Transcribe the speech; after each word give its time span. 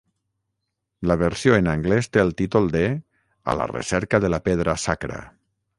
La 1.11 1.17
versió 1.23 1.59
en 1.59 1.69
anglès 1.73 2.09
té 2.15 2.23
el 2.23 2.33
títol 2.41 2.73
de 2.79 2.83
"A 3.53 3.57
la 3.61 3.71
recerca 3.77 4.23
de 4.27 4.37
la 4.37 4.45
pedra 4.51 4.79
sacra". 4.89 5.25